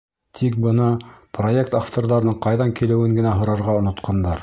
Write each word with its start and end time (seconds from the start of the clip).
Тик 0.37 0.55
бына 0.63 0.87
проект 1.39 1.77
авторҙарының 1.81 2.41
ҡайҙан 2.47 2.75
килеүен 2.81 3.19
генә 3.23 3.39
һорарға 3.43 3.81
онотҡандар. 3.85 4.39